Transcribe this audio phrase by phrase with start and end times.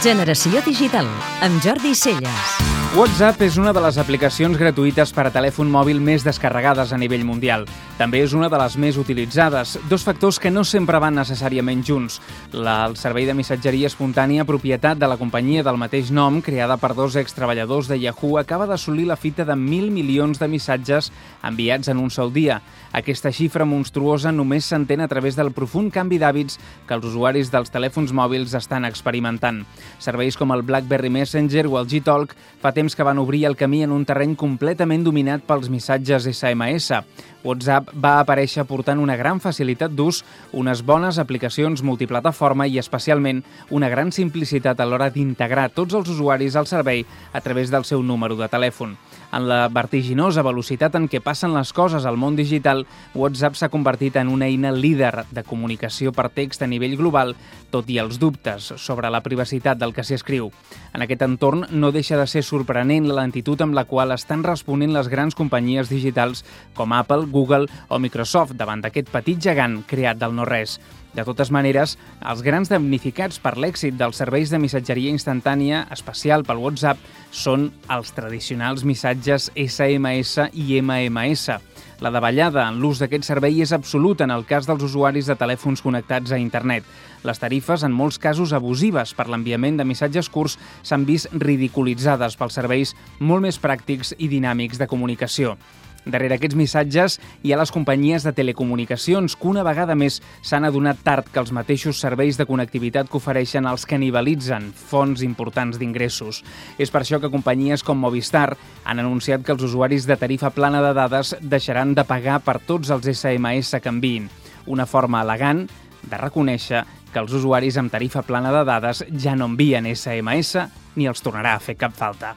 [0.00, 1.04] Generació Digital,
[1.44, 2.70] amb Jordi Celles.
[2.96, 7.22] WhatsApp és una de les aplicacions gratuïtes per a telèfon mòbil més descarregades a nivell
[7.22, 7.62] mundial.
[8.00, 12.16] També és una de les més utilitzades, dos factors que no sempre van necessàriament junts.
[12.50, 16.90] La, el servei de missatgeria espontània, propietat de la companyia del mateix nom, creada per
[16.98, 21.12] dos extreballadors de Yahoo, acaba d'assolir la fita de mil milions de missatges
[21.46, 22.58] enviats en un sol dia.
[22.90, 26.58] Aquesta xifra monstruosa només s'entén a través del profund canvi d'hàbits
[26.88, 29.62] que els usuaris dels telèfons mòbils estan experimentant.
[29.98, 33.82] Serveis com el BlackBerry Messenger o el Gtalk fa temps que van obrir el camí
[33.82, 37.00] en un terreny completament dominat pels missatges SMS.
[37.42, 40.20] WhatsApp va aparèixer portant una gran facilitat d'ús,
[40.52, 43.40] unes bones aplicacions multiplataforma i especialment
[43.70, 48.02] una gran simplicitat a l'hora d'integrar tots els usuaris al servei a través del seu
[48.02, 48.96] número de telèfon.
[49.32, 52.82] En la vertiginosa velocitat en què passen les coses al món digital,
[53.14, 57.36] WhatsApp s'ha convertit en una eina líder de comunicació per text a nivell global,
[57.70, 60.50] tot i els dubtes sobre la privacitat del que s'hi escriu.
[60.92, 64.92] En aquest entorn no deixa de ser sorprenent la lentitud amb la qual estan responent
[64.92, 66.42] les grans companyies digitals
[66.74, 70.78] com Apple, Google o Microsoft davant d'aquest petit gegant creat del no-res.
[71.10, 76.62] De totes maneres, els grans damnificats per l'èxit dels serveis de missatgeria instantània, especial pel
[76.62, 77.00] WhatsApp,
[77.34, 81.58] són els tradicionals missatges SMS i MMS.
[82.00, 85.82] La davallada en l'ús d'aquest servei és absoluta en el cas dels usuaris de telèfons
[85.84, 86.86] connectats a internet.
[87.26, 92.56] Les tarifes, en molts casos abusives per l'enviament de missatges curts, s'han vist ridiculitzades pels
[92.56, 95.58] serveis molt més pràctics i dinàmics de comunicació.
[96.06, 101.02] Darrere aquests missatges hi ha les companyies de telecomunicacions que una vegada més s'han adonat
[101.04, 106.40] tard que els mateixos serveis de connectivitat que ofereixen els canibalitzen fonts importants d'ingressos.
[106.78, 110.80] És per això que companyies com Movistar han anunciat que els usuaris de tarifa plana
[110.82, 114.30] de dades deixaran de pagar per tots els SMS que enviïn.
[114.66, 115.66] Una forma elegant
[116.00, 120.64] de reconèixer que els usuaris amb tarifa plana de dades ja no envien SMS
[120.96, 122.36] ni els tornarà a fer cap falta.